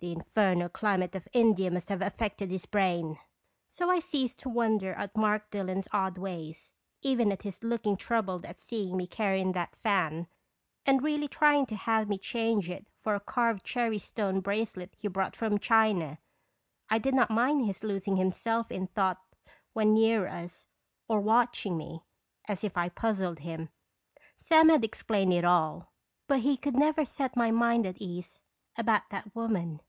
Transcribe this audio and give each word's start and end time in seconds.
The 0.00 0.12
infernal 0.12 0.68
climate 0.68 1.16
of 1.16 1.26
India 1.32 1.72
must 1.72 1.88
have 1.88 2.00
affected 2.02 2.52
his 2.52 2.66
brain." 2.66 3.18
So 3.66 3.90
I 3.90 3.98
ceased 3.98 4.38
to 4.38 4.48
wonder 4.48 4.94
at 4.94 5.16
Mark 5.16 5.50
Dillon's 5.50 5.88
odd 5.92 6.18
ways, 6.18 6.72
even 7.02 7.32
at 7.32 7.42
his 7.42 7.64
looking 7.64 7.96
troubled 7.96 8.44
at 8.44 8.60
seeing 8.60 8.96
me 8.96 9.08
carrying 9.08 9.50
that 9.54 9.74
fan, 9.74 10.28
and 10.86 11.02
really 11.02 11.26
trying 11.26 11.66
to 11.66 11.74
have 11.74 12.08
me 12.08 12.16
change 12.16 12.70
it 12.70 12.86
for 12.96 13.16
a 13.16 13.18
carved 13.18 13.64
cherry 13.64 13.98
stone 13.98 14.38
bracelet 14.38 14.94
he 14.96 15.08
brought 15.08 15.34
from 15.34 15.58
China. 15.58 16.18
I 16.88 16.98
did 16.98 17.14
not 17.14 17.28
mind 17.28 17.66
his 17.66 17.82
losing 17.82 18.14
himself 18.14 18.70
in 18.70 18.86
thought 18.86 19.20
when 19.72 19.94
near 19.94 20.28
us, 20.28 20.68
or 21.08 21.18
watching 21.18 21.76
me, 21.76 22.04
as 22.46 22.62
if 22.62 22.76
I 22.76 22.88
puzzled 22.88 23.40
him. 23.40 23.70
Sam 24.38 24.68
had 24.68 24.84
explained 24.84 25.32
it 25.32 25.44
all, 25.44 25.90
but 26.28 26.36
Beronfc 26.36 26.38
(Earfc 26.38 26.38
tDins." 26.38 26.38
237 26.38 26.42
he 26.42 26.56
could 26.58 26.76
never 26.78 27.04
set 27.04 27.36
my 27.36 27.50
mind 27.50 27.84
at 27.84 27.98
ease 27.98 28.40
about 28.76 29.02
that 29.10 29.34
woman. 29.34 29.80